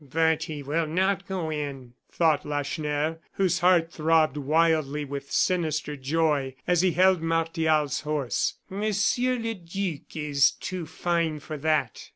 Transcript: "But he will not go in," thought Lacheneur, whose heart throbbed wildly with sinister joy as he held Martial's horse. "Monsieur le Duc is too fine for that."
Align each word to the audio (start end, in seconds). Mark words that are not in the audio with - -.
"But 0.09 0.45
he 0.45 0.63
will 0.63 0.87
not 0.87 1.27
go 1.27 1.51
in," 1.51 1.93
thought 2.11 2.43
Lacheneur, 2.43 3.19
whose 3.33 3.59
heart 3.59 3.91
throbbed 3.91 4.35
wildly 4.35 5.05
with 5.05 5.31
sinister 5.31 5.95
joy 5.95 6.55
as 6.65 6.81
he 6.81 6.93
held 6.93 7.21
Martial's 7.21 7.99
horse. 7.99 8.55
"Monsieur 8.67 9.37
le 9.37 9.53
Duc 9.53 10.15
is 10.15 10.53
too 10.59 10.87
fine 10.87 11.39
for 11.39 11.55
that." 11.57 12.09